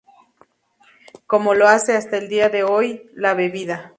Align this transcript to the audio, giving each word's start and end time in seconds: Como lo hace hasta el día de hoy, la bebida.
Como 1.27 1.53
lo 1.53 1.67
hace 1.67 1.95
hasta 1.95 2.17
el 2.17 2.27
día 2.27 2.49
de 2.49 2.63
hoy, 2.63 3.11
la 3.13 3.35
bebida. 3.35 3.89